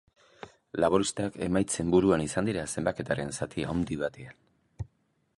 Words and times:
Laboristak 0.83 1.35
emaitzen 1.47 1.91
buruan 1.95 2.23
izan 2.25 2.49
dira 2.49 2.63
zenbaketaren 2.77 3.29
zati 3.39 3.67
handi 3.75 3.99
batean. 4.05 4.89